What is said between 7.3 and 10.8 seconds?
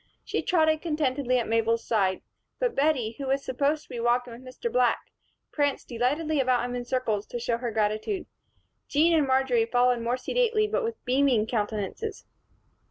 show her gratitude. Jean and Marjory followed more sedately